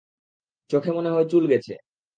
[0.69, 1.73] চোখে মনে হয় চুল গেছে।